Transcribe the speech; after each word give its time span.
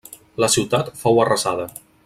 La 0.43 0.49
ciutat 0.53 0.89
fou 1.03 1.23
arrasada. 1.27 1.71